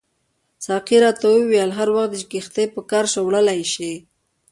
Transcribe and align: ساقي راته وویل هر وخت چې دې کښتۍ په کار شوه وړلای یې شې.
ساقي 0.65 0.97
راته 1.03 1.25
وویل 1.29 1.71
هر 1.79 1.87
وخت 1.95 2.11
چې 2.19 2.23
دې 2.25 2.29
کښتۍ 2.31 2.65
په 2.75 2.79
کار 2.91 3.05
شوه 3.13 3.25
وړلای 3.25 3.57
یې 3.61 3.67
شې. 3.73 3.93